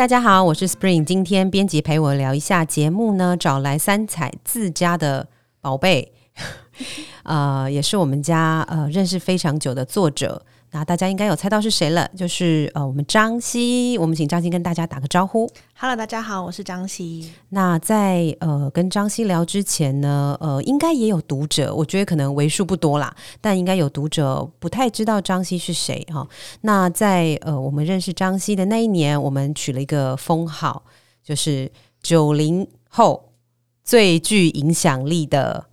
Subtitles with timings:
[0.00, 1.04] 大家好，我是 Spring。
[1.04, 5.28] 今天编辑陪我聊一下节目呢，找来三彩自家的
[5.60, 6.10] 宝贝，
[7.24, 10.42] 呃，也是我们家呃认识非常久的作者。
[10.72, 13.98] 那大家应该有猜到是谁了，就是呃我们张希。
[13.98, 15.50] 我们请张希跟大家打个招呼。
[15.74, 17.32] Hello，大家好，我是张希。
[17.48, 26.28] 那在呃跟张希聊之前呢，呃，应该也有读者，我觉得可能为数不多啦，但应该有读者不太知道张希是谁哈、
[26.60, 30.84] 那在呃我们认识张希的那一年，我们取了一个封号，
[31.24, 31.68] 就是
[32.00, 33.32] 九零后
[33.82, 35.66] 最具影响力的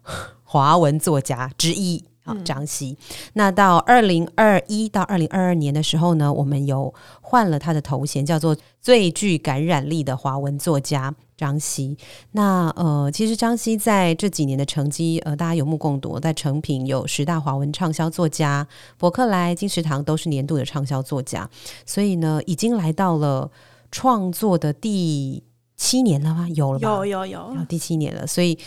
[0.44, 2.04] 华文作家之一。
[2.28, 2.96] 好，张希。
[3.34, 11.98] 那到二零二一到二零二二年的时候呢，我们有换了他的头衔，叫做最具感染力的华文作家张希。
[12.34, 21.50] 那呃，其实张希在这几年的成绩，呃，大家有目共睹，在成品有十大华文畅销作家，博客来、金石堂都是年度的畅销作家，
[21.86, 23.50] 所以呢，已经来到了
[23.90, 25.42] 创作的第
[25.78, 26.48] 七年了吗？
[26.56, 26.90] 有了吧？
[26.90, 27.54] 有有有。
[27.56, 28.58] 要，第七年了，所以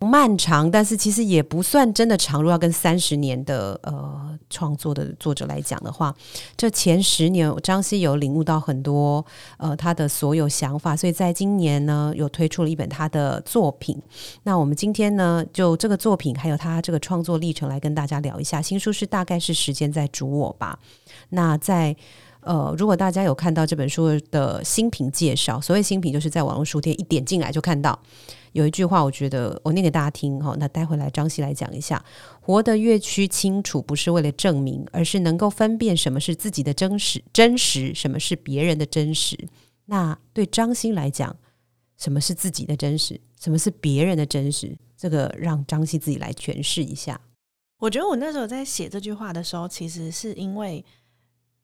[0.00, 2.42] 漫长，但是其实也不算真的长。
[2.42, 6.12] 如果要跟三十年的呃创作的作者来讲的话，
[6.56, 9.24] 这前十年张希有领悟到很多
[9.58, 13.96] 呃他的所有想法，所以在今年呢有推出了一本他的作品。
[14.42, 18.60] 那我们今天呢就这个作品还有他这个创作历程来跟大家聊一下。
[18.60, 20.76] 新书是大概是时间在主我吧。
[21.28, 21.94] 那在
[22.46, 28.00] 呃，如果大家有看到这本书的新品介绍，所谓新品就是在网络书店一点进来就看到
[28.52, 30.54] 有一句话，我觉得我念给大家听哈。
[30.58, 32.02] 那待会来张希来讲一下，
[32.40, 39.36] 活得越趋清楚，不是为了证明，而是能够分辨什么是自己的真实，真实什么是别人的真实。
[39.86, 41.36] 那对张欣来讲，
[41.98, 44.76] 什么是自己的真实，什么是别人的真实？
[44.96, 47.20] 这个让张希自己来诠释一下。
[47.78, 50.82] 我觉得我那时候在写这句话的时候，其实是因为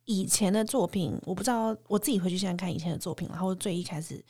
[0.05, 4.23] 以前的作品，我不知道我自己回去现在看以前的作品，然后最一开始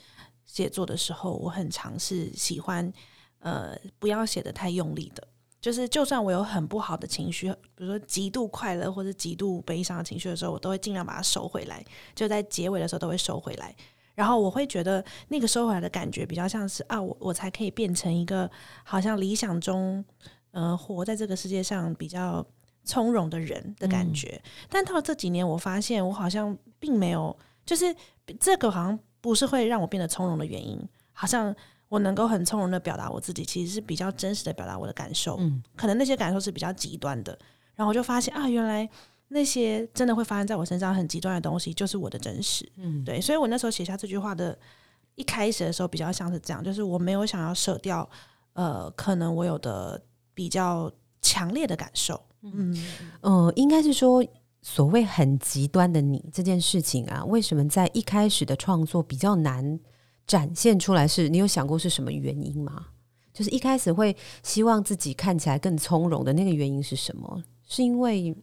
[0.45, 2.93] 写作的时候，我很尝试喜欢
[3.39, 5.27] 呃不要写的太用力的，
[5.61, 11.85] 就是就算我有很不好的情绪，比如说极度快乐或者极度悲伤的情绪的时候，我都会尽量把它收回来，
[12.15, 13.75] 就在结尾的时候都会收回来。
[14.15, 18.49] 然后我会觉得那个收回来的感觉比较像是啊，我我才可以变成一个
[18.85, 20.05] 好像理想中，
[20.51, 22.47] 呃，活在这个世界上比较
[22.85, 24.41] 从容的人的感觉。
[24.69, 27.95] 但到了这几年，我发现我好像并没有，就是
[28.41, 30.81] 这个好像不是会让我变得从容的原因，
[31.13, 31.55] 好像
[31.89, 35.37] 我能够很从容的表达我自己，其实是比较真实的表达我的感受。
[35.39, 37.39] 嗯可能那些感受是比较极端的，
[37.75, 38.89] 然后我就发现啊，原来
[39.29, 42.71] 那些真的会发生在我身上很极端的东西，就是我的真实。
[42.77, 44.59] 嗯，对，所以我那时候写下这句话的
[45.15, 48.09] 一开始的时候，比较像是这样，就是我没有想要舍掉，
[48.55, 50.01] 呃，可能我有的
[50.35, 52.21] 比较强烈的感受。
[52.43, 52.77] 嗯，
[53.21, 54.25] 呃，应该是说，
[54.63, 59.79] 所谓很极端的你这件事情啊，为什么在一开始的创作比较难
[60.27, 61.29] 展现出来是？
[61.29, 62.87] 你有想过是什么原因吗？
[63.33, 67.43] 就是一开始会希望自己看起来更从容的那个原因是什么？
[67.67, 68.37] 是因为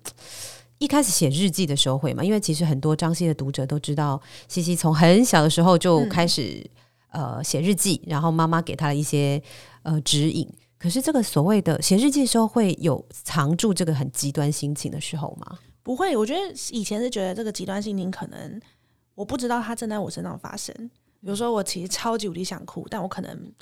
[0.77, 2.23] 一开始写日记的时候会吗？
[2.23, 6.65] 因为其实很多张希的读者都知道，西西从很小的时候就开始、
[7.11, 9.41] 呃写日记，然后妈妈给她了一些
[9.83, 10.47] 呃指引。
[10.79, 15.59] 可是这个所谓的写日记的时候，会有藏住这个很极端心情的时候吗？
[15.83, 16.39] 不会，我觉得
[16.71, 18.59] 以前是觉得这个极端心情可能
[19.13, 20.73] 我不知道它正在我身上发生。
[21.21, 23.53] 比如说，我其实超级无敌想哭，但我可能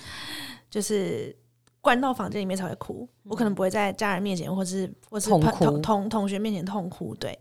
[0.69, 1.35] 就是
[1.81, 7.15] 关到房间里面才会哭，我可能不会在家人面前，或是或是同同同学面前痛哭。
[7.15, 7.37] 对，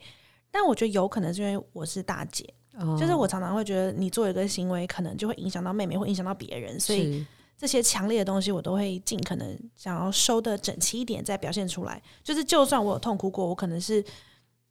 [0.50, 2.48] 但我觉得有可能是因为我是大姐，
[2.78, 7.26] 哦就是我常常会觉得你做一个行为，可能就会影响到妹妹，会影响到别人，所以是
[7.58, 12.02] 这些强烈的东西，我都会尽可能想要收的整齐一点，再表现出来。
[12.22, 14.04] 就是就算我有痛哭过，我可能是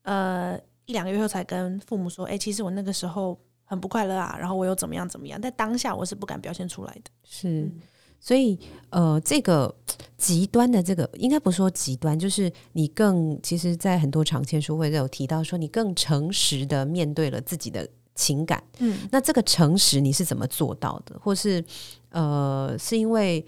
[0.04, 7.10] 呃一两个月后才跟父母说，哎、其实我那个时候很不快乐啊，然后我又怎么样怎么样，但当下我是不敢表现出来的。
[7.24, 7.82] 是嗯，
[8.20, 8.60] 所以
[8.92, 9.74] 呃，这个
[10.16, 18.64] 极端的这个应该不是说极端，就是你更其实，在很多场签书会都有提到说，你更诚实的面对了自己的情感。
[18.78, 21.18] 嗯，那这个诚实你是怎么做到的？
[21.20, 21.64] 或是
[22.16, 23.46] 呃，是因为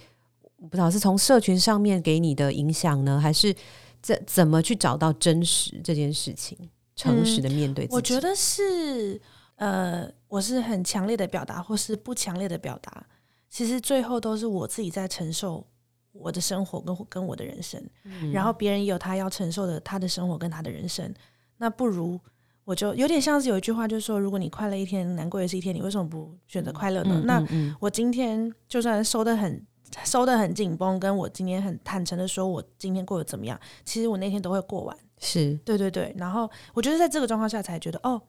[0.57, 3.55] 我不知道是从社群上面给你的影响呢，还是
[4.01, 6.57] 怎怎么去找到真实这件事情？
[6.93, 9.21] 诚实的面对自己，我觉得是
[9.55, 13.05] 呃，我是很强烈的表达，或是不强烈的表达，
[13.49, 15.65] 其实最后都是我自己在承受
[16.11, 17.81] 我的生活跟跟我的人生。
[18.03, 21.13] 嗯然后别人也有他要承受的他的生活跟他的人生，
[21.57, 22.19] 那不如
[22.67, 27.15] 我就有点像是有一句话，就是说，如果你快乐一天，难过也是一天，你为什么不选择快乐呢？
[27.15, 29.65] 嗯那我今天就算收的很
[30.03, 34.97] 收的很紧绷，跟我今天很坦诚的说我今天过得怎么样，其实我那天都会过完。
[35.17, 38.21] 是对对对，然后我觉得在这个状况下才觉得哦，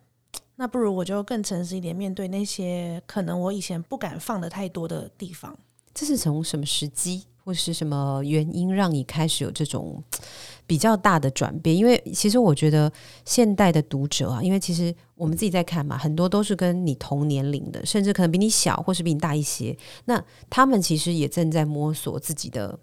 [0.55, 5.58] 那不如我就更诚实一点，面对那些可能我以前不敢放的太多的地方。
[5.93, 10.04] 这是从什么时机或是什么原因让你开始有这种
[10.66, 11.74] 比较大的转变？
[11.74, 12.92] 因为其实我觉得
[13.24, 19.74] 现代的读者啊，因为其实我们自己在看嘛，很多都是跟你同年龄的，甚至可能比你小或是比你大一些。
[20.04, 22.78] 那他们其实也正在摸索自己的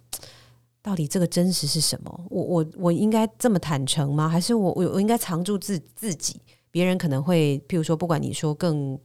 [0.82, 2.22] 到底这个真实是什么。
[2.32, 4.28] 我我我应该这么坦诚吗？
[4.28, 6.42] 还是我我我应该藏住自自己？
[6.72, 9.00] 别人可能会，譬如说，不管你说更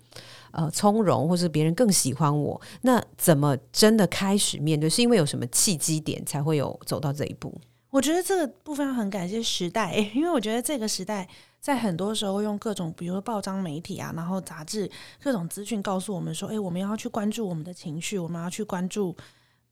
[0.53, 4.89] 呃从容，或是别人更喜欢我，那怎么真的开始面对？
[4.89, 7.53] 是因为有什么契机点才会有走到这一步？
[7.91, 11.29] 我觉得这个部分很感谢时代， 因为我觉得这个时代
[11.61, 14.91] 在很多时候用各种，比如说报章媒体啊，然后杂志
[15.23, 19.17] 各种资讯告诉我们说，哎，我们要去关注我们的情绪，我们要去关注。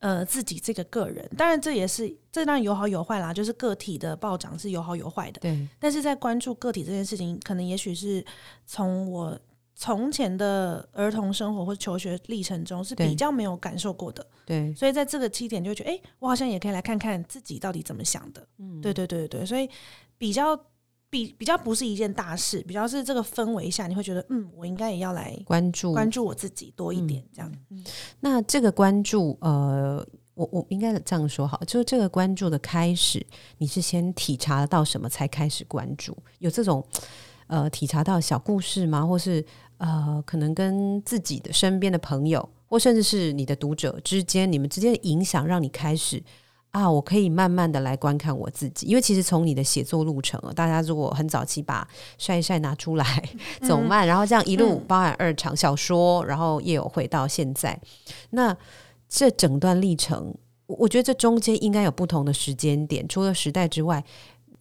[0.01, 5.41] 呃，自己这个个人，当然这也是这当然有好有坏啦，就是个体的暴涨是有好有坏的。
[5.41, 8.25] 对，但是在关注个体这件事情，可能也许是
[8.65, 9.37] 从我
[9.81, 14.27] 从前的儿童生活或求学历程中是比较没有感受过的。
[14.45, 18.45] 对，所以在这个起点就觉得，哎，我好像也可以来看看自己到底怎么想的。
[18.59, 19.71] 嗯，对对对对对，所以
[20.19, 20.59] 比较。
[21.11, 27.51] 比比较不是一件大事，比较是这个氛围下，你会觉得，嗯，我应该也要来关注关注我自己多一点，这样。
[28.21, 33.27] 那这个关注，呃，我我应该这样说好，就是这个关注的开始，
[33.57, 36.15] 你是先体察到什么才开始关注？
[36.41, 36.87] 有这种
[37.47, 39.07] 呃体察到小故事吗？
[39.07, 39.43] 或是
[39.79, 46.23] 呃，可能跟自己的身边的朋友，或甚至是你的读者之间，你们之间的影响，让你开始。
[46.71, 51.89] 啊，我可以慢慢的来观看我自己，因为其实从你的写作路程，大家如果很早期把
[52.19, 53.29] 晒一晒拿出来
[53.67, 57.81] 走慢，然后这样一路包含二场小说，然后也有回到现在，
[58.31, 58.55] 那
[59.09, 60.33] 这整段历程，
[60.67, 64.05] 我觉得这中间应该有不同的时间点，除了时代之外，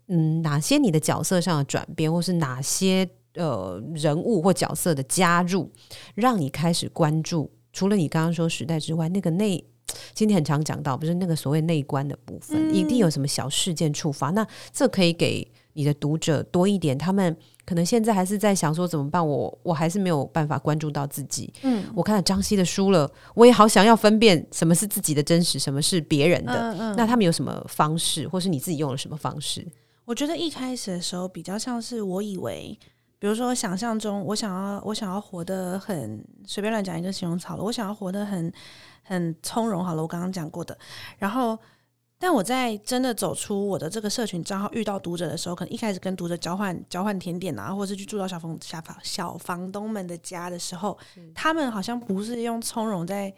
[0.08, 5.72] 嗯，哪些你的角色上的转变，或是哪些呃人物或角色的加入，
[6.16, 9.64] 让你开始关注，除了你刚刚说时代之外，那个内。
[10.14, 14.32] 今天很常讲到，不是那个所谓内观的部分，一定有什么小事件触发。
[14.32, 17.36] 那这可以给你的读者多一点，他们
[17.66, 19.26] 可能现在还是在想说怎么办？
[19.26, 21.52] 我我还是没有办法关注到自己。
[21.62, 26.94] 嗯，我看了张希的书了，我也好想要分辨什么是自己的真实，什么是别人的。
[26.98, 29.66] 那他们有什么方式，或是你自己用了什么方式？
[30.04, 32.78] 我觉得一开始的时候比较像是我以为，
[33.20, 38.52] 比如说想象中，我想要我想要活得很随便乱讲一个形容词了，我想要活得很。
[39.10, 40.78] 很从容，好了，我刚刚讲过的。
[41.18, 41.58] 然后，
[42.20, 50.98] 但我在真的走出我的这个社群账号，遇到读者的时候，可能一开始跟读者交换交换甜点啊，或者是去住到小房小房小房东们的家的时候，
[51.34, 53.34] 他们好像不是用从容在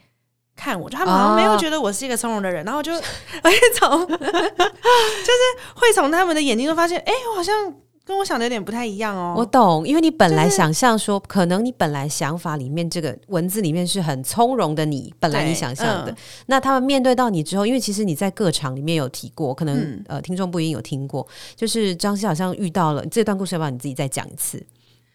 [0.55, 2.91] 看我，就他们好像没有觉得我是一个从容的人，然后就
[3.43, 5.43] 会从 就是
[5.75, 7.75] 会从他们的眼睛中发现，哎，我好像。
[8.09, 9.35] 跟我想的有点不太一样哦。
[9.37, 16.15] 我懂，因为你本来想象说，可能你本来想法里面这个文字里面是很从容的，你本来你想象的。
[16.47, 24.57] 那他们面对到你之后，因为其实你在各场里面有提过，可能呃听众不一定有听过，就是张希好像遇到了这段故事，要不要你自己再讲一次？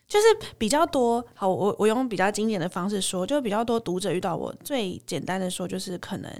[0.06, 0.26] 就是
[0.56, 6.30] 比较多，好，我我用比较经典的方式说，就比较多读者遇到我最简单的说，就是可能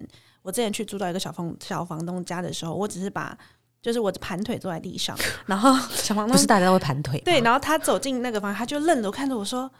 [0.43, 3.37] 我之前去住到一个小房小房东家的时候，我只是把。
[3.85, 5.15] 就是我盘腿坐在地上，
[5.45, 9.71] 然后小房东不是大家都会盘腿，对，然后他走进那个房，他就愣着看着我说：“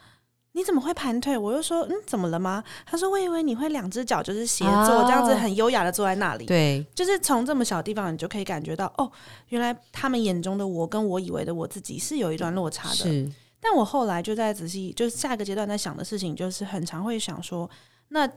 [0.53, 9.11] 你怎么会盘腿？”我又说：“嗯，怎么了吗？”他说：“我以为你会两只脚就是斜坐，这样子很优雅的坐在那里。”对，就是从这么小地方，你就可以感觉到哦，
[9.49, 12.95] 原来他们眼中的我跟我以为的我自己是有一段落差的。
[12.95, 13.27] 是，
[13.59, 17.69] 但我后来就在仔细，就是下一个阶段在想的事情，就是很常会想说，
[18.09, 18.29] 那。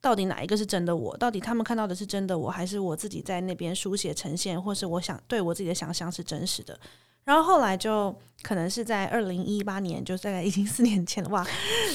[0.00, 1.16] 到底哪一个是真的我？
[1.16, 6.78] 到底他们看到的是真的我，还是我自己在那边书写呈现，或是我想对我自己的想象是真实的？
[7.24, 11.44] 然后后来就可能是在二零一八年，就大概已经四年前了哇，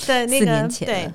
[0.05, 1.09] 对那个对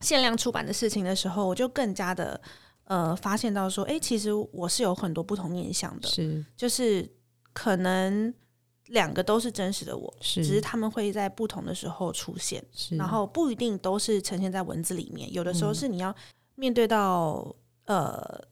[0.00, 2.40] 限量出版的事情的时候，我就更加的
[2.84, 7.08] 呃发现到说，哎，其实我是有很多不同面向的，是就是
[7.52, 8.32] 可能。
[8.92, 15.32] 两个都是真实的我，只是他们会在不同的时候出现，然后不一定都是呈现在文字里面。
[15.32, 16.14] 有的时候是你要
[16.56, 17.54] 面对到
[17.86, 18.44] 呃，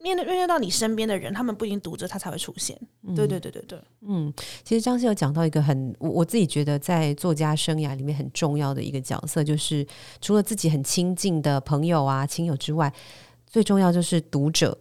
[0.00, 2.76] 面对面对到你身边的人，他们不一定读着他才会出现。
[3.14, 4.32] 对对对对对，嗯，
[4.64, 9.86] 其实张希有讲到一个很我我自己觉得在作家生涯里面很重要的一个角色，就是
[10.20, 12.92] 除了自己很亲近的朋友啊亲友之外，
[13.46, 14.76] 最重要就是读者。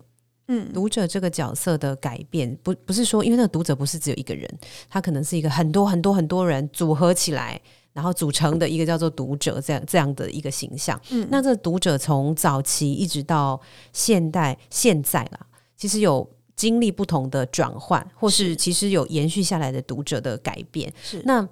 [0.48, 4.50] 嗯，读者这个角色的改变，不不是说，因为那个读者不是只有一个人，
[4.90, 7.60] 他可能是一个很多很多很多人组合起来，
[7.94, 11.00] 然后组成的一个叫做读者这样这样的一个形象。
[11.12, 13.60] 嗯，那这读者从早期一直到
[13.94, 15.40] 现代现在啦，
[15.78, 20.92] 其实有经历不同的转换，或是其实有延续下来的读者的改变。
[21.02, 21.48] 是那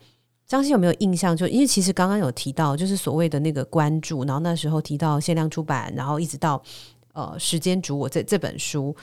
[0.46, 1.36] 张欣有没有印象？
[1.36, 6.62] 就因为其实刚刚有提到，就是所谓的那个关注，然后那时候提到限量出版，然后一直到
[7.14, 8.96] 呃时间主我这这本书，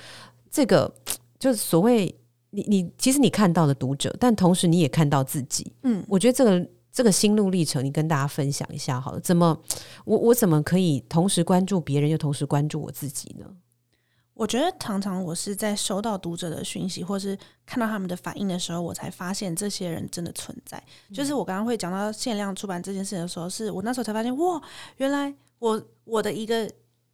[0.51, 0.93] 这个
[1.39, 2.15] 就是所谓
[2.51, 5.73] 你你其实你看到的读者，但同时你也看到自己。
[5.83, 9.21] 嗯，我觉得这个这个心路历程，你跟大家分享一下好了。
[9.21, 9.59] 怎么
[10.05, 13.47] 我我怎么可以同时关注别人，又同时关注我自己呢？
[14.35, 17.37] 我觉得常常我是在收到读者的讯息，或是
[17.67, 20.81] 看到他们的反应的时候，我才发现这些人真的存在。
[21.13, 24.63] 就是我刚刚会讲到限量出版这件事的时候，是我那时候才发现，哇，
[24.99, 26.71] 原来我我的一个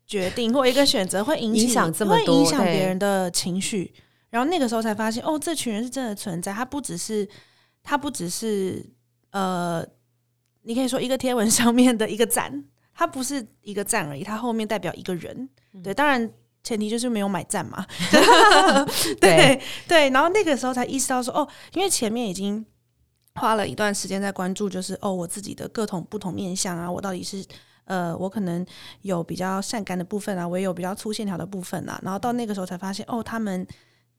[0.06, 3.92] 决定或一个选择会影影响这么多，影响别人的情绪。
[4.30, 6.52] 然后那个时候才发现，哦，这群人是真的存在。
[6.52, 7.28] 他不只是
[7.82, 8.84] 他不只是
[9.30, 9.86] 呃，
[10.62, 15.48] 你可以说一个贴文上面的一个赞， 他不是一个赞而已，他后面代表一个人。
[15.82, 16.30] 对，当然。
[16.66, 17.84] 前提就是没有买赞嘛，
[19.20, 22.64] 对对，然后那个时候才意识到说，哦，因为前面已经
[23.34, 27.44] 花了一段时间在关注，就是哦，我自己的各种不同面相啊，我到底是
[27.84, 28.64] 呃，我可能
[29.02, 33.66] 有比较善感的部分啊，我也有比较粗线条的部分啊，然后到那个时候才发现，哦，他们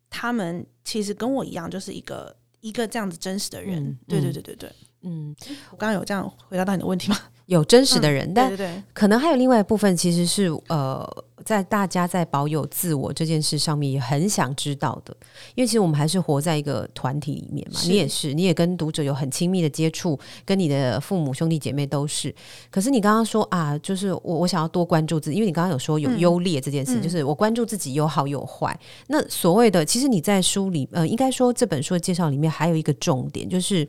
[0.10, 4.72] 他们其实跟我一样，就是一个一个这样子真实的人，对对对对对，
[5.06, 5.34] 嗯，
[5.72, 7.18] 我刚刚有这样回答到你的问题吗？
[7.46, 11.08] 有真实的人，但对可能还有另外一部分，其实是呃，
[11.44, 15.16] 在大家在保有自我这件事上面也很想知道的，
[15.54, 17.80] 因为其实我们还是活在一个团体里面嘛。
[17.84, 22.34] 你也是，你也跟读者有很亲密的接触，跟你的父母兄弟姐妹都是。
[22.72, 28.76] 可是你刚刚说啊，就是我我想要多关注自己，因为你刚刚有说有优劣这件事，就是我关注自己有好有坏。
[29.06, 33.88] 那所谓的，其实你在书里呃，应该说这本书的介绍里面还有一个重点，就是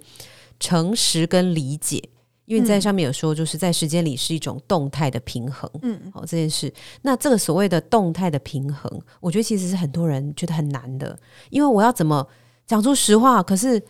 [0.61, 2.03] 诚实跟理解。
[2.45, 6.73] 因为在上面有说，就是在时间里是一种动态的平衡，嗯，好这件事。
[7.03, 11.19] 那这个所谓的动态的平衡，我觉得其实是很多人觉得很难的，
[11.51, 12.25] 因为我要怎么
[12.65, 13.83] 讲出实话，可是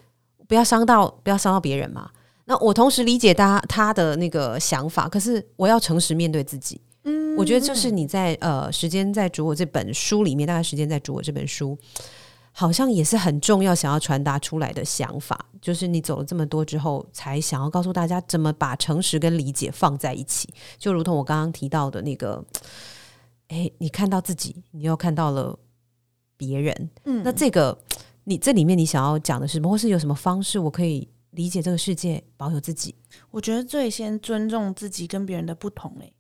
[0.49, 2.09] 不要伤到不要伤到别人嘛。
[2.47, 6.81] 那我同时理解他他的那个想法，可是我要诚实面对自己。
[7.05, 11.77] 嗯，我觉得就是你在呃时间在煮我这本书里面，大概时间在煮我这本书。
[12.59, 20.49] 好像也是很重要，想要传达出来的想法，就是你走了这么多之后，才想要告诉大家怎么把诚实跟理解放在一起。
[20.79, 22.43] 就如同我刚刚提到的那个，
[23.49, 25.55] 哎，你看到自己，你又看到了
[26.39, 27.77] 别人，嗯，那这个
[28.25, 32.95] 你这里面你想要讲的是什么，或是有什么方式我可以理解这个世界，保有自己？
[33.31, 36.11] 我觉得最先尊重自己跟别人的不同，哎。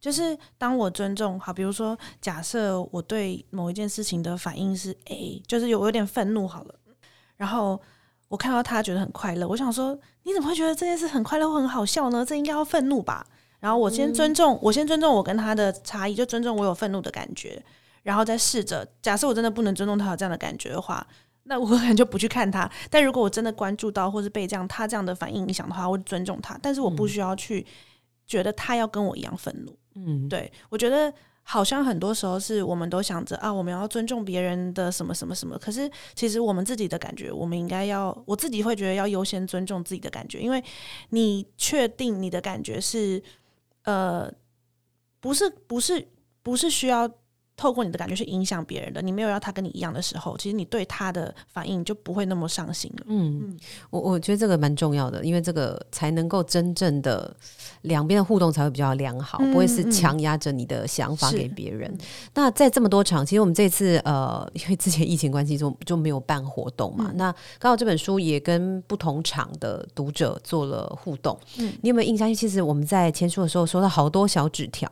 [0.00, 6.74] 就是当我尊重好，比如说假设我对某一件事情的反应是 A，就是有有点愤怒好了，
[7.36, 7.80] 然后
[8.28, 12.24] 我看到他觉得很快乐，我想说你怎么会觉得这件事很快乐或很好笑呢？
[12.24, 13.26] 这应该要愤怒吧？
[13.58, 17.62] 然后我先尊重，我先尊重我跟他的差异，就尊重我有愤怒的感觉，
[18.02, 21.06] 然后再试着假设我真的不能尊重他有这样的感觉的话，
[21.42, 22.70] 那我可能就不去看他。
[22.88, 27.66] 但如果我真的关注到或是被这样他这样的反应影响的话，我尊重他，但是我不需要去
[28.26, 29.76] 觉得他要跟我一样愤怒。
[30.06, 40.62] 嗯，对，我觉得好像很多时候是我们都想着啊，我们要尊重别人的什么什么什么，可是其实我们自己的感觉，我们应该要，我自己会觉得要优先尊重自己的感觉，因为
[41.10, 43.22] 你确定你的感觉是，
[43.84, 44.32] 呃，
[45.20, 46.08] 不是不是
[46.42, 47.10] 不是需要。
[47.60, 53.04] 透过你的感觉去影响别人的，你没有要他跟你一样的时候，其实你对他的反应就不会那么上心了。
[53.06, 53.54] 嗯，
[53.90, 57.36] 我我觉得这个蛮重要的，因为这个才能够真正的
[57.82, 61.94] 两边的互动才会比较良好，不会是强压着你的想法给别人。
[62.32, 67.12] 那在这么多场，其实我们这次呃，因为之前疫情关系就就没有办活动嘛。
[67.14, 71.38] 那刚好这本书也跟不同场的读者做了互动。
[71.58, 72.34] 嗯，你有没有印象？
[72.34, 74.88] 其实我们在签书的时候收到好多小纸条，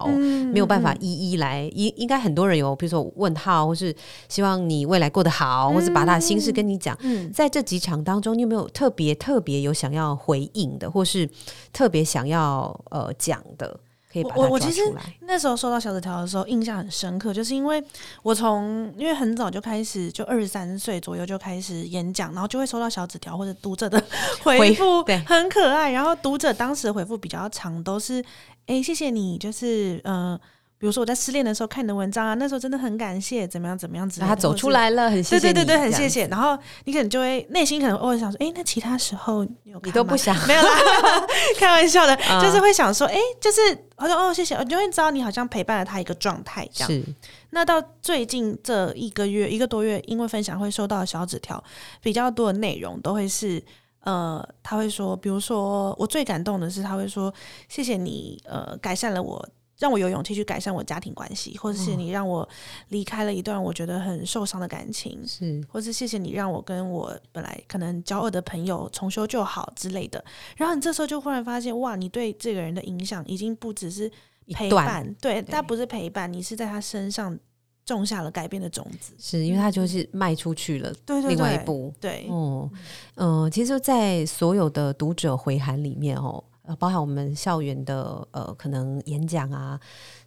[0.53, 2.58] 没有办法一一来，应应该很多人。
[2.59, 3.95] 有，比如说问号，或是
[4.29, 6.97] 希望你未来过得好，或是把他的心事跟你讲。
[7.01, 11.29] 嗯，在这几场当中，你有没有特别特别有想要回应的，或是
[11.73, 13.81] 特别想要呃讲的？
[14.11, 14.81] 可以把我我其实
[15.21, 17.83] 那时候收到小纸条的时候，印象很深刻，就是因为
[18.23, 24.03] 我从因为很早就开始，就二十三岁左右就开始演讲，然后就会收到小纸条或者读者的
[24.43, 25.91] 回复，对，很可爱。
[25.91, 28.25] 然后读者当时的回复比较长，都是
[28.65, 30.41] 哎，谢谢你，就是嗯。
[30.79, 36.27] 比如说我在失恋的时候看你的文章啊，那时候真的很感谢，怎么样怎么样子，他走出来了，很谢谢，对对对对，很谢谢。
[36.29, 39.45] 然后你可能就会内心可能偶尔想说，哎，那其他时候
[39.83, 40.71] 你都不想，没有啦，
[41.59, 43.61] 开玩笑的，就是会想说，哎，就是
[43.97, 46.89] 好像哦，谢谢，就会知道你好像陪伴了他一个状态这样。
[46.89, 47.03] 是。
[47.51, 51.63] 那到最近这一个月一个多月，因为分享会收到小纸条，
[52.01, 53.61] 比较多的内容都会是，
[54.05, 57.35] 呃，他会说，比如说我最感动的是他会说，
[57.69, 59.49] 谢谢你，呃，改善了我。
[59.79, 62.47] 让我有勇气去改善我家庭关系，或者是你让我
[62.89, 70.23] 离开了一段我觉得很受伤的感情，是，或是谢谢你让我跟我本来可能交恶的朋友重修旧好之类的。
[70.57, 74.11] 然后你这时候就忽然发现，哇，你对这个人的影响已经不只是
[74.53, 77.39] 陪伴，对，他不是陪伴，你是在他身上
[77.87, 82.69] 种下了改变的种子，是因为他就是迈出去了，对对，另外一步，对，哦，
[83.15, 86.43] 嗯，其实，在所有的读者回函里面，哦。
[86.69, 89.81] 呃，包含我们校园的呃，可能演讲啊，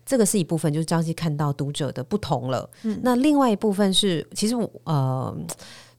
[0.04, 2.68] 这个是一部分，就是张希看到读者的不同了。
[2.82, 5.38] 嗯，那另外一部分是，其实我呃，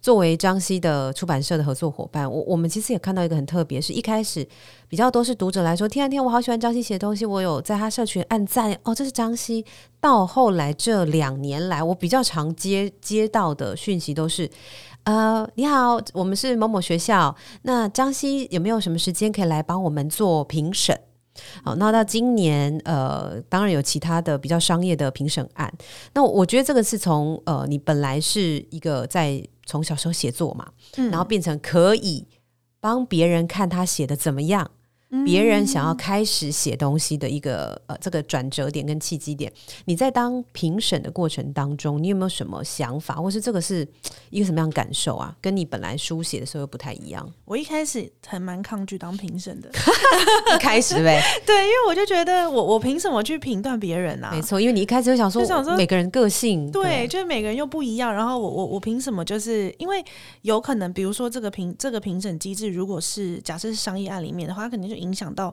[0.01, 4.45] 作为张希的出版社的合作伙伴，我我们其实也看到一个很特别，是一开始
[4.89, 9.65] 比较多是读者来说，天啊天，我好喜欢张希写的东西，我有在他社群按赞哦，这是张希。
[10.01, 14.51] 到后来这两年来，我比较常接接到的讯息都是。
[15.05, 17.35] 呃，你好，我们是某某学校。
[17.63, 20.99] 那张希有没有什么时间可以来帮我们做评审？
[21.65, 25.73] 好，那到今年，呃，当然有其他的比较商业的评审案。
[26.13, 30.67] 那我觉得这个是从呃，你本来是一个在从小时候写作嘛，
[31.11, 32.27] 然后变成可以
[32.81, 34.71] 帮别人看他写的怎么样。
[35.27, 39.53] 别人想要开始写东西的一个呃，这个转折点跟契机点，
[39.85, 43.87] 你在当评审的过程当中，你有没有什么想法，或是这个是
[44.31, 45.37] 一个什么样的感受啊？
[45.43, 47.31] 跟你本来书写的时候又不太一样。
[47.45, 49.71] 我一开始很蛮抗拒当评审的，
[50.57, 54.31] 一开始呗，对，因为我就觉得我我凭什么去评断别人啊？
[54.33, 59.23] 没错，因为你一开始就想说，想说每个人个性，对，就是每个人又不一样，然后我我我凭什么？
[59.23, 60.03] 就是因为
[60.41, 65.02] 有可能，比如说这个评这个评审机制，如果是假设是商业案里面的话，肯定就。
[65.03, 65.53] 影响到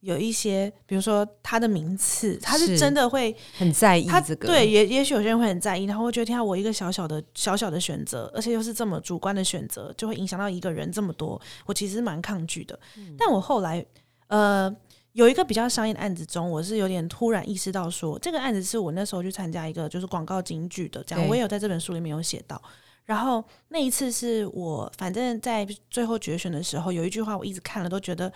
[0.00, 4.48] 有一些，比如说他的名次，他是真的会很在意这个。
[4.48, 11.40] 对，也也许有些人会很在意，然后会觉得，天啊，我一个小小的小小的选择，而且又是这么主观的选择，就会影响到一个人这么多。
[11.66, 12.76] 我其实蛮抗拒的。
[13.16, 13.86] 但我后来，
[14.26, 14.74] 呃，
[15.12, 22.60] 有一个比较商业的案子中，我是有点突然意识到，说这个案子是我那时候去参加一个就是广告金句的，这样我也有在这本书里面有写到。
[23.04, 28.32] 然后那一次是我反正在最后决选的时候，有一句话我一直看了都觉得。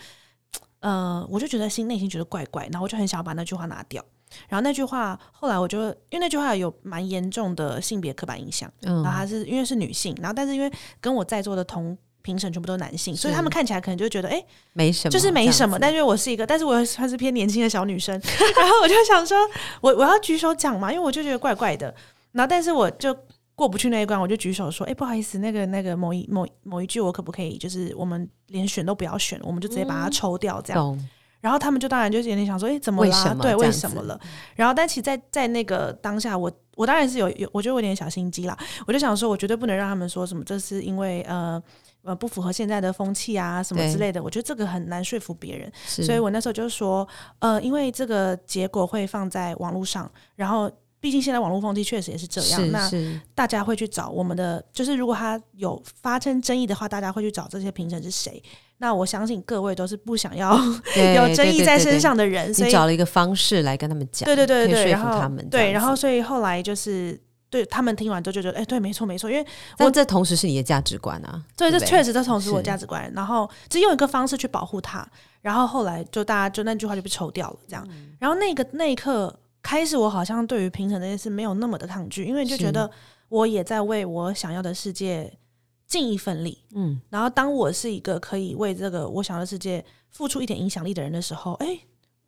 [0.79, 4.03] 呃，我就觉得心内心觉得怪怪，然后我就很想要把那句话拿掉。
[4.49, 15.79] 然后那句话后来我就因为那句话有蛮严重的性别刻板印象，然后他是因为是女性，然后但是因为跟我在座的同评审全部都是男性，所以他们看起来可能就觉得哎没什么，就是没什么。
[15.79, 18.13] 但因为我是一个，但是我算是偏年轻的小女生，
[18.57, 19.37] 然后我就想说，
[19.81, 21.93] 我我要举手讲嘛，因为我就觉得怪怪的。
[22.33, 23.17] 然后但是我就。
[23.57, 31.09] 过不去那一关，我就举手说：“哎，不好意思，那个那个某一某某一句，我可不可以就是我们连选都不要选，我们就直接把它抽掉这样。”
[31.41, 33.35] 然后他们就当然就有点想说：“哎，怎么了？
[33.41, 34.19] 对，为什么了？”
[34.55, 38.55] 然后但其实，在在那个当下，我我当然是有有，我觉得有点小心机啦。
[38.85, 41.59] 我就想说，我绝对不能让他们说什么，这是因为呃
[42.03, 44.21] 呃不符合现在的风气啊什么之类的。
[44.21, 45.71] 我觉得这个很难说服别人，
[46.05, 47.07] 所以我那时候就说
[47.39, 52.89] ：“呃，因为这个结果会放在网络上，然后。”毕竟现在网络风气确实也是这样，那
[53.35, 58.41] 大家会去找我们的，就是如果他有发生争议的话，大家会去找这些评审是谁。
[58.79, 60.55] 那我相信各位都是不想要
[61.15, 65.47] 有争议在身上的人，所以找了一个方式来跟他们讲，对对对对，说服他们。
[65.49, 69.45] 对，然后所以后来就是对他们听完之后就觉得，哎，对，没错没错，因为
[69.77, 75.07] 但这同时是你的价值观啊，对，这确实这同时我价值观，然后只用一个方式去保护他，
[75.41, 77.87] 然后后来就大家就那句话就被抽掉了，这样，
[78.19, 79.39] 然后那个那一刻。
[79.61, 82.89] 开始我好像对于评审这件事没有那么的抗拒，因为就觉得
[83.27, 85.37] 我也在为我想要的世界
[85.85, 86.63] 尽一份力。
[86.73, 91.77] 嗯，然后当我是一个可以为这个我想要的世界付出一点影响力的人的时候，哎，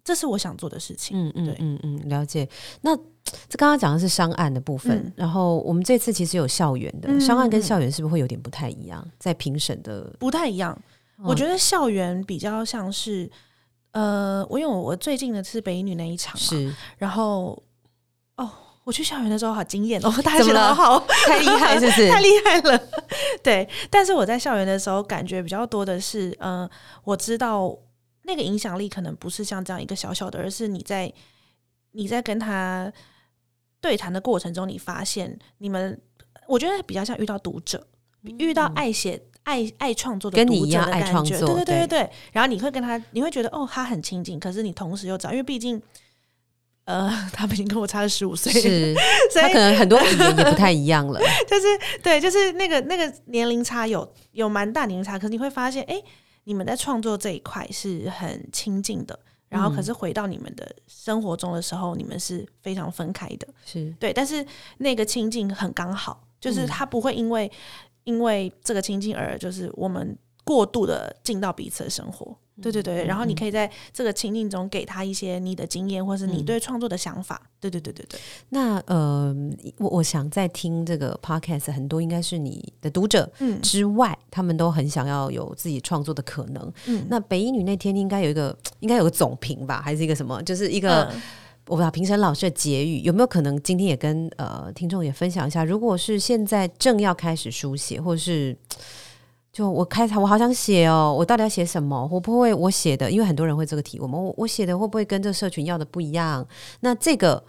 [0.03, 1.17] 这是我想做的事情。
[1.17, 2.47] 嗯嗯嗯嗯，了解。
[2.81, 2.93] 那
[3.47, 9.07] 这刚刚讲的是商案的部分，然后我们这次其实有校园的商案，跟校园是不是会有点不太一样？
[9.17, 10.77] 在评审的不太一样，
[11.23, 13.31] 我觉得校园比较像是。
[13.91, 17.61] 呃，我因为我最近的是北女那一场嘛，然后
[18.37, 18.49] 哦，
[18.83, 22.81] 我去校园的时候好惊艳哦， 大家觉得好 太厉害，是不是 太厉害了？
[23.43, 26.69] 对，但是我在校园的时候感觉比较多的是，嗯，
[27.03, 27.75] 我知道
[28.23, 31.11] 那个影响力可能不是像这样一个小小的，而是你在
[31.93, 32.91] 你在跟他
[33.81, 35.99] 对谈的过程中，你发现你们，
[36.47, 37.87] 我觉得比较像遇到读者，
[38.37, 39.19] 遇到爱写。
[39.43, 42.09] 爱爱创作的跟你一样的感觉，对对对对对。
[42.31, 45.81] 然后你会跟他，你会觉得哦，他很亲近，可是你同时又找，因为毕竟，
[46.85, 48.93] 呃， 他毕竟跟我差了十五岁，是，
[49.31, 51.19] 所以他可能很多语言也不太一样了。
[51.47, 51.67] 就是
[52.03, 55.99] 对，就是那个那个年龄差有有蛮大年龄差，可是你会发现，哎，
[56.43, 64.45] 你们在创作这一块是很亲近的，然后可是回到你们的生活中的时候，你们是非常分开的，是对，但是
[64.77, 67.51] 那个亲近很刚好，就是他不会因为。
[68.09, 72.35] 因为这个亲近而就是我们过度的进到彼此的生活。
[72.61, 77.41] 对对对，然后你可以在这个情境中给他一些你的经验，或是你对创作的想法。
[77.57, 78.19] 对对对对对。
[78.49, 79.33] 那呃，
[79.77, 86.73] 我我想在听这个 podcast，很多应该是你的读者之外，他们都很想要有自己创作的可能。
[86.87, 90.43] 嗯，那北一女那天应该有一个，应该有个总评吧，还是一个什么？
[90.43, 91.09] 就是一个
[91.69, 95.63] 我不知道评审老师的结语有没有可能今天也跟呃听众也分享一下？
[95.63, 98.57] 如果是现在正要开始书写，或是。
[99.51, 102.07] 就我开场，我好想写哦，我到底要写什么？
[102.07, 103.09] 会不会我写的？
[103.09, 106.47] 因为很多人会这个提问我我写的会不会跟这社群要的不一样？
[106.81, 107.43] 那这个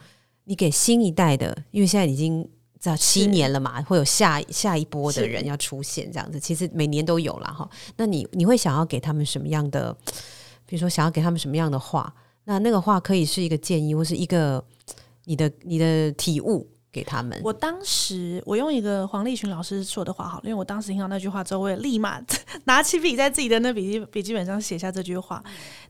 [0.44, 7.68] 你给新一代的，因为现在已经在七年了嘛，会有下下一波的人要出现，这样子，其实每年都有了哈。
[7.98, 9.94] 那你你会想要给他们什么样的？
[10.64, 12.12] 比如说想要给他们什么样的话？
[12.50, 14.64] 那那个话可以是一个建议，或是一个
[15.24, 16.68] 你的你的体悟。
[16.92, 17.40] 给他们。
[17.44, 22.20] 我当时我用一个黄立群老师说的话好了，因为我当时听到那句话之后，我也立马
[22.66, 25.40] 拿起笔在自己的那笔记笔记本上写下这句话。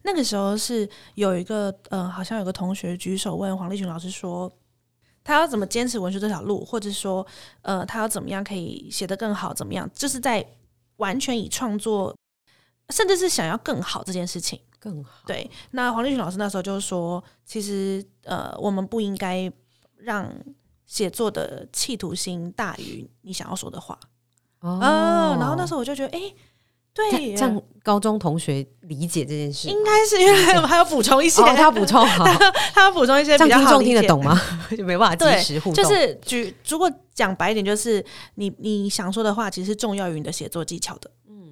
[0.02, 4.52] 那个时候是有一个呃，好像有个同学举手问黄立群老师说，
[5.24, 7.26] 他要怎么坚持文学这条路，或者说
[7.62, 9.54] 呃，他要怎么样可以写得更好？
[9.54, 9.88] 怎么样？
[9.94, 10.46] 就是在
[10.96, 12.14] 完全以创作，
[12.90, 15.22] 甚至是想要更好这件事情更好。
[15.26, 19.52] 对，那黄立群老师那时候就是说，其实呃，我们不应该
[19.98, 20.28] 让。
[20.90, 23.96] 写作的企图心大于你想要说的话
[24.58, 26.34] 哦，然后那时候我就觉得，哎，
[26.92, 32.24] 对，这样高中同学理解这件事，应该是因为我们还要补充一些，他要补充好，
[32.74, 34.36] 他要补充一些，这样听众听得懂吗？
[34.76, 35.74] 就没办法及时互动。
[35.74, 41.08] 就是举，如果讲白一点，就是你你想说的话，其实是重要于你的写作技巧的。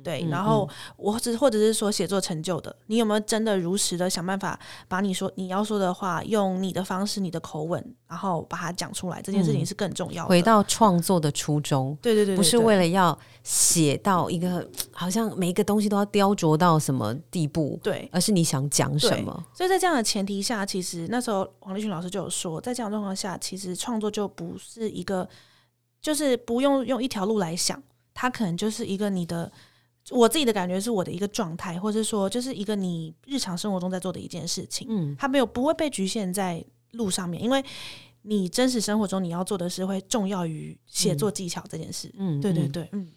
[0.08, 0.66] 对，然后
[0.96, 9.20] 我只或者是说写作成就的，你有没有真的如实的想办法把你说你要说的话，用你的方式、你的口吻，然后把它讲出来？
[9.20, 10.30] 这件事情是更重要的。
[10.30, 19.44] 回到创作的初衷，对对对，不是为了要写到一个好像每一个东西都要雕琢到什么地步，对，而是你想讲什么。
[19.52, 25.28] 所以在这样的前提下，其实那时候王立群老师就有说，在这样状况下，其实创作就不是一个，
[26.00, 27.82] 就是不用用一条路来想，
[28.14, 29.52] 它可能就是一个你的。
[30.10, 37.62] 我自己的感觉是我的一个状态，或者说就是一个你日常生活中在做的一件事情，嗯，它没有不会被局限在路上面，因为
[38.22, 43.10] 你真实生活中你要做的事会重要于写作技巧这件事，嗯，对对对，嗯，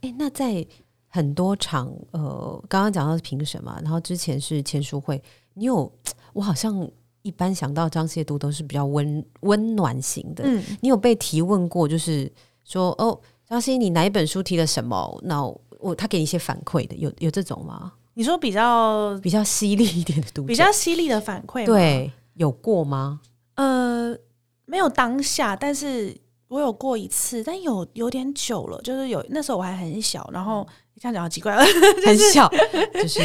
[0.00, 0.66] 哎，那在
[1.08, 5.22] 很多场呃，刚刚讲到是评审嘛，然后之前是签书会，
[5.54, 5.90] 你有
[6.32, 6.88] 我好像
[7.22, 12.30] 一般想到张谢都都是比较温温暖型的，嗯，你有被提问过，就是
[12.64, 15.20] 说哦，张希你哪一本书提了什么？
[15.24, 15.42] 那
[15.86, 17.92] 我他给你一些反馈的，有有这种吗？
[18.14, 23.20] 你说比较比较犀利一点的读者，比较犀利的反馈，对，有过吗？
[23.54, 24.16] 呃，
[24.64, 26.16] 没有当下，但是
[26.48, 30.66] 我有过一次，但有有点久了，就是有那时候我还很小，然后
[31.00, 31.62] 这样讲好奇怪了，
[32.06, 32.50] 很小，
[32.94, 33.20] 就是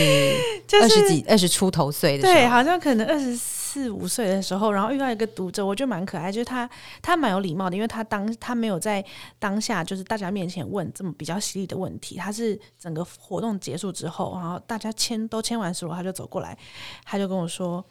[0.82, 3.61] 二十几、二十出头岁的时候，对，好像可能二十四。
[3.72, 6.70] 四五岁的时候，然后遇到一个读者，我觉得蛮可爱，就是他
[7.02, 9.04] 他蛮有礼貌的，因为他当他没有在
[9.40, 16.58] 当下就是大家面前问这么比较犀利的问题，他是整个活动结束之后，然后大家签都签完书了，他就走过来，
[17.06, 17.82] 他就跟我说：“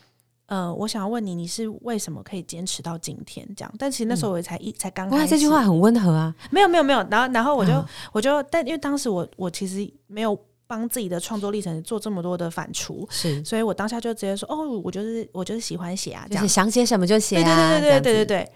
[0.47, 7.73] 呃，我想要问你，你是为什么可以坚持到今天？”这样，但其实那时候我才一才刚开始，这句话很温和啊，没有没有没有，然后然后我就
[8.13, 10.39] 我就但因为当时我我其实没有。
[10.71, 18.53] 帮自己的创作历程做这么多的反刍，是，所以我当下就直接说，哦，我就是我就是喜欢写啊，就是想写什么就写啊，对对对对对对对，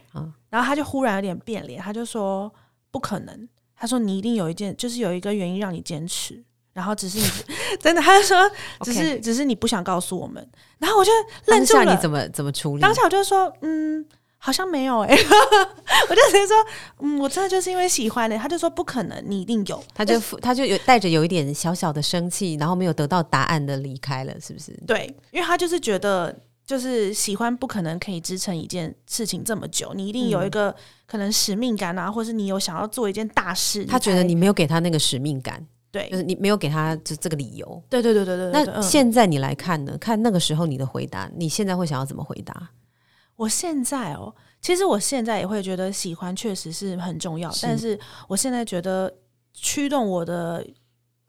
[0.48, 2.48] 然后他就忽然有点变脸，他就说
[2.92, 6.40] 不可能，他说你一定有一件，就是有一个原因让你坚持，
[6.72, 7.24] 然后只是你
[7.82, 8.48] 真的，他就说
[8.84, 10.48] 只是只是你不想告诉我们，
[10.78, 11.10] 然后我就
[11.46, 12.80] 愣住了，你怎么怎么处理？
[12.80, 14.06] 当下我就说，嗯。
[14.44, 15.16] 好像没有哎，
[16.10, 16.54] 我就直接说，
[16.98, 18.36] 嗯，我真的就是因为喜欢的。
[18.36, 19.82] 他就说不可能，你一定有。
[19.94, 24.78] 他就他就有带着有一点小小的生气，然后没有得到答案的离开了，是不是？
[24.86, 30.76] 对，因为他就是觉得，就是喜欢不可能可以支撑一件事情这么久，你一定有一个
[31.06, 33.86] 可能使命感啊，或是你有想要做一件大事。
[33.86, 37.82] 他觉得你没有给他那个使命感，对，就是你没有给他这这个理由。
[37.88, 38.50] 对对对对对。
[38.50, 39.96] 那现在你来看呢？
[39.98, 42.68] 看那个时候你的回答，你现在会想要怎么回答？
[43.36, 44.34] 我现在哦。
[44.60, 49.14] 其实我现在也会觉得喜欢确实是很重要，但是我现在觉得
[49.52, 50.66] 驱动我的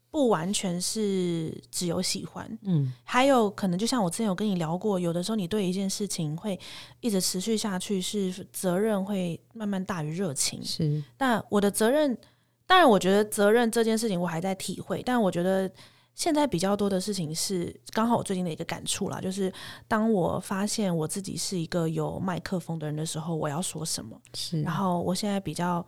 [0.09, 6.57] 不完全是只有喜欢，嗯，还有可能就像我之前有跟你聊过，有的时候你对一件事情会
[7.01, 11.03] 一直持续下去，是责任会慢慢大于热情，是。
[11.17, 12.17] 但我的责任，
[12.65, 15.69] 当然我觉得责任这件事情我还在体会，但我觉得。
[16.15, 19.51] 现在比较多的事情是，刚好我最近的一个感触啦，就是
[19.87, 24.19] 当我发现我自己是一个有麦克风的人的时候，我要说什么？
[24.33, 24.61] 是。
[24.61, 25.85] 然后我现在比较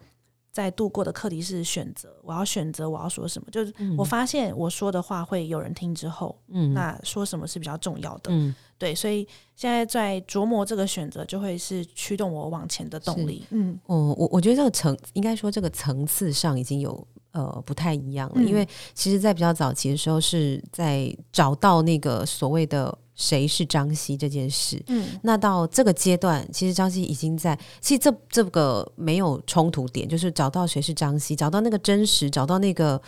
[0.57, 3.47] 在度过的课题是选择，我要选择我要说什么。
[3.51, 8.31] 就是嗯我发现我说的话会有人听之后，嗯那说什么是比较重要的。
[8.31, 13.45] 嗯对，所以现在在琢磨这个选择，就会是驱动我往前的动力。
[13.51, 24.81] 嗯，哦，我我觉得这个层应该说这个层次上已经有呃不太一样了，嗯因为其实，在比较早期的时候是在找到那个所谓的谁是张希这件事。
[24.87, 33.01] 嗯，那到这个阶段，其实张希已经在，其实这这个没有冲突点，就是找到谁是张希，找到那个真实，找到那个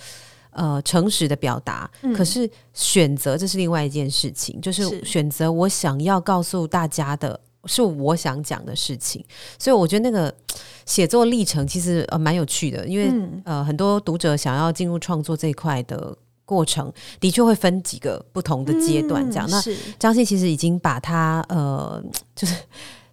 [0.51, 1.89] 呃诚实的表达。
[2.01, 7.39] 嗯可是选择这是另外一件事情，就是是选择我想要告诉大家的。
[7.65, 9.23] 是我想讲的事情，
[9.59, 10.33] 所以我觉得那个
[10.85, 16.17] 写作历程其实呃蛮有趣的，因为、嗯呃很多读者想要进入创作这一块的
[16.49, 19.47] 过程，的确会分几个不同的阶段这样。
[19.51, 19.61] 那
[19.99, 22.03] 张信其实已经把他呃，
[22.35, 22.55] 就是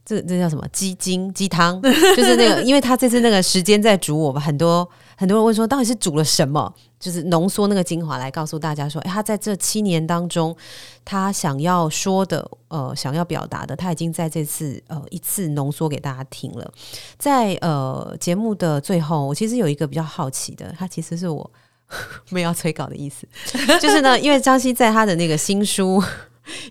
[0.07, 10.57] 这这叫什么鸡精鸡汤， 就是那个，因为他这次那个时间在煮我吧，很多很多人问说到底是煮了什么，就是浓缩那个精华来告诉大家说，哎，他在这七年当中，
[11.05, 16.73] 他想要说的呃，想要表达的，他已经在这次呃一次浓缩给大家听了。
[17.19, 21.51] 在呃节目的最后，我其实有一个比较好奇的，他其实是我
[22.31, 23.27] 没有要催稿的意思，
[23.81, 26.03] 就是呢，因为张希在他的那个新书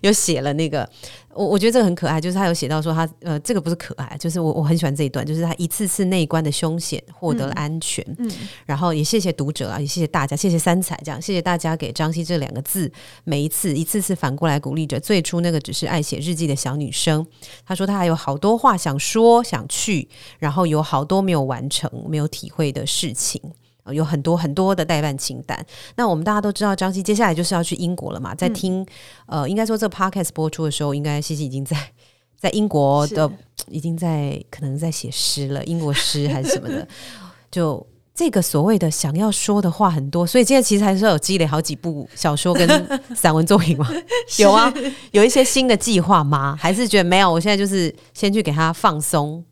[0.02, 0.88] 有写了那个，
[1.34, 8.30] 我我觉得这个很可爱，就是他有写到说他呃，这个不是可爱，就是我我很喜欢这一段，就是他一次次内关的凶险获得了安全，嗯
[8.64, 12.90] 然后也谢谢读者啊，也谢谢大家，谢谢三彩这样，谢谢大家给张希这两个字，
[13.24, 17.26] 每一次一次次反过来鼓励着最初那个只是爱写日记的小女生。
[17.66, 23.40] 她说她还有好多话想说想去，然后有好多没有完成、没有体会的事情。
[23.86, 25.58] 呃有很多很多的代办清单。
[25.94, 28.86] 那我们大家都知道，张希接下来就是要去英国了嘛，在听、
[29.26, 31.76] 呃，应该说这个 podcast 播出的时候，应该西西已经在
[32.38, 33.30] 在英国的
[33.68, 36.86] 已经在可能在写诗了，英国诗还是什么的，
[37.50, 37.86] 就。
[38.18, 42.66] 这个所谓的想要说的话很多，所以现在其实还是有积累好几部小说跟
[43.14, 43.86] 散文作品吗？
[44.38, 44.72] 有啊，
[45.10, 46.56] 有一些新的计划吗？
[46.58, 47.30] 还是觉得没有？
[47.30, 49.44] 我现在就是先去给他放松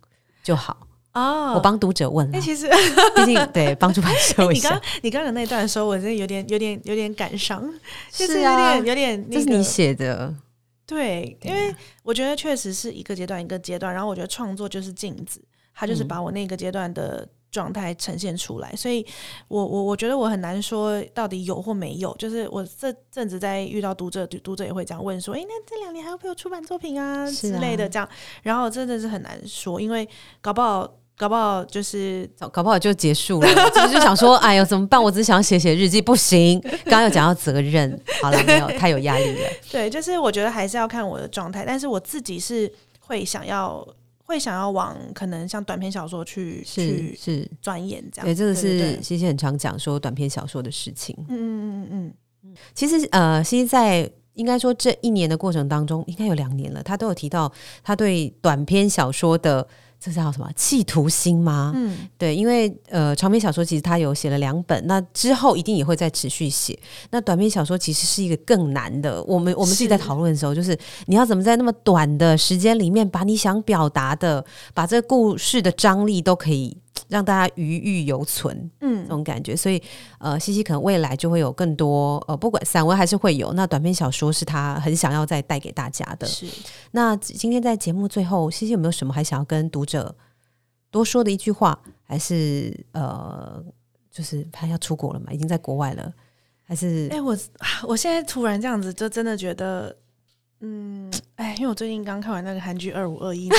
[0.43, 0.84] 就好。
[1.15, 1.55] 哦。
[1.55, 2.69] 我帮读者问哎、了，其实
[3.17, 4.83] 毕竟对帮助版收一下你刚。
[5.03, 7.63] 你刚刚那段的时候，我真的有点有点有点感伤，
[8.11, 9.45] 就是有点有点那个。
[9.45, 10.35] 这是你写的，
[10.87, 15.43] 对，因为我觉得确实是一个阶段一个阶段，然后我觉得创作就是镜子，
[15.75, 16.09] 它就是嗯。
[16.09, 19.07] 把我那个阶段的状态呈现出来，所以
[19.47, 27.31] 我我我觉得我很难说到底有或没有，就是我这阵子在遇到读者，读读者也会这样问说，诶，那这两年还有没有出版作品啊啊。
[27.31, 27.89] 之类的。
[27.89, 28.09] 这样，
[28.43, 30.09] 然后真的是很难说，因为
[30.41, 33.49] 搞不好搞不好就是搞搞不好就结束了。
[33.71, 35.03] 就是就想说， 哎呦怎么办？
[35.03, 36.61] 我只想写写日记，不行。
[36.85, 39.49] 刚刚有讲到责任，好了，没有 太有压力了。
[39.71, 43.87] 对，就是我觉得还是要看我的状态，但是我自己是会想要
[44.25, 48.27] 会想要往可能像短篇小说去是去是，钻研这样。
[48.27, 51.17] 对，这个是西西很常讲说短篇小说的事情。
[51.29, 59.67] 嗯嗯嗯嗯其实呃，西西在应该说这一年的过程当中，应该有两年了，他都有提到他对短篇小说的
[60.05, 61.73] 这叫什么企图心吗？
[61.75, 66.79] 嗯对，因为呃，长篇小说其实他有写了两本，那之后一定也会再持续写。
[67.11, 76.77] 那短篇小说其实是一个更难的，我们我们自己在讨论的时候，就是你要怎么在那么短的时间里面，把你想表达的，把这个故事的张力都可以
[77.09, 78.71] 让大家余欲犹存。
[78.81, 79.83] 这嗯种感觉，所以
[80.19, 86.27] 呃，西西可能未来就会有更多呃，不管散文还是会有，那短篇小说是他很想要再带给大家的。
[86.27, 86.47] 是
[86.93, 90.15] 那今天在节目最后，西西有没有什么还想要跟读者
[90.91, 91.79] 多说的一句话？
[92.03, 93.63] 还是呃，
[94.11, 96.13] 就是他要出国了嘛，已经在国外了，
[96.63, 97.37] 还是哎、我
[97.89, 99.97] 我现在突然这样子，就真的觉得。
[100.61, 103.51] 嗯，哎，因为我最近刚看完那个韩剧《二五二一》，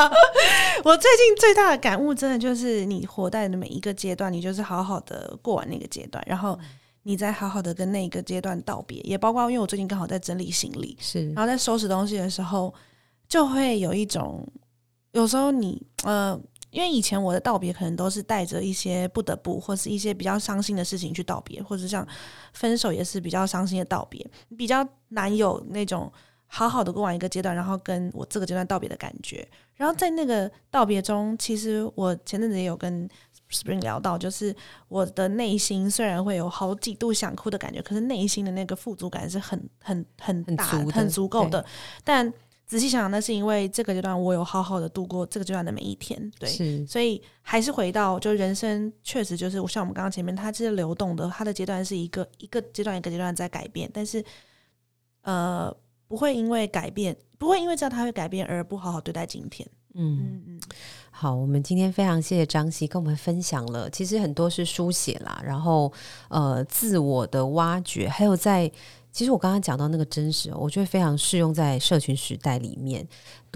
[0.84, 6.58] 我最近最大的感悟，真的就是你活在的每一个阶段，你就是好好的过完那个阶段，然后
[7.04, 12.72] 你再好好的跟那个阶段道别，也包括因为我最近刚好在整理行李，是然后在收拾东西的时候，
[13.28, 14.46] 就会有一种，
[15.12, 16.38] 有时候你呃，
[16.70, 22.06] 因为以前我的道别可能都是带着一些不得不或是一些比较伤心的事情去道别，或者像
[22.52, 24.24] 分手也是比较伤心的道别，
[24.56, 26.12] 比较难有那种
[26.46, 29.48] 好好的过完一个阶段，然后跟我这个阶段道别的感觉。
[29.76, 33.08] 然后在那个道别中，其实我前阵子也有跟
[33.50, 34.54] Spring 聊到，就是
[34.88, 41.64] 我的内心虽然会有好几度想哭的感觉，可是内心的那个富足感是很很很大、很足够的。
[42.02, 42.32] 但
[42.66, 46.48] 仔细想想，那是因为这个阶段我有好好的度过这个阶段的每一天，对，
[46.84, 54.24] 所以还是回到，就人生确实就是像我们刚刚前面，它是流动的，它的阶段是一个一个阶段一个阶段在改变，但是
[55.22, 55.72] 呃，
[56.08, 59.68] 不会因为改变，不会因为知道他会改变而不好好对待今天。
[59.94, 60.18] 嗯。
[60.20, 60.60] 嗯嗯，
[61.10, 65.92] 好，我们今天非常谢谢张希跟我们分享了，其实很多是书写啦，然后
[66.28, 68.70] 呃自我的挖掘，还有在
[69.10, 73.06] 其实我刚刚讲到那个真实哦，我觉得非常适用在社群时代里面，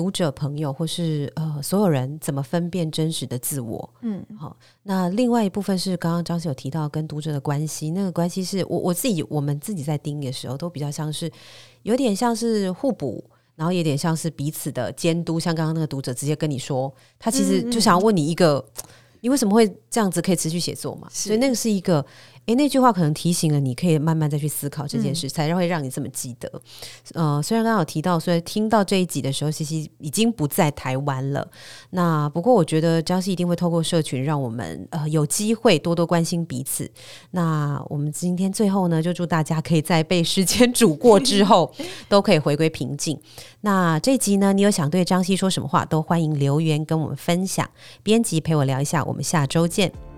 [0.00, 3.86] 读者朋友或是呃所有人怎么分辨真实的自我。
[4.00, 11.30] 嗯好，那另外一部分是刚刚张希有提到跟读者的关系，那个关系是我我自己我们自己在盯的时候，都比较像是
[11.82, 13.22] 有点像是互补。
[13.56, 18.64] 然后有点像是彼此的监督，像刚刚那个读者直接跟你说，他其实就想要问你一个，
[19.20, 21.06] 你为什么会这样子可以持续写作嘛？
[21.12, 22.02] 所以那个是一个，
[22.50, 26.50] 诶，那句话可能提醒了你，可以慢慢再去思考这件事，才会让你这么记得。
[27.14, 31.48] 呃，虽然刚刚有提到，所以听到这一集的时候，西西已经不在台湾了，
[31.90, 36.90] 那不过我觉得张西一定会透过社群，让我们呃有机会多多关心彼此。
[37.30, 41.72] 那我们今天最后呢，就祝大家可以在被时间煮过之后，
[42.10, 43.16] 都可以回归平静。
[43.60, 47.70] 那这集呢，你有想对张希说什么话，都欢迎留言跟我们分享。
[48.02, 50.09] 编辑陪我聊一下，我们下周见。